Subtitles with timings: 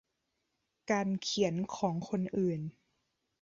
[0.91, 2.61] การเขียนของคนอื่น